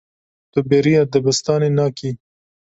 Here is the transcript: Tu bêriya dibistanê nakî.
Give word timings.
Tu 0.51 0.59
bêriya 0.69 1.03
dibistanê 1.11 1.69
nakî. 1.77 2.11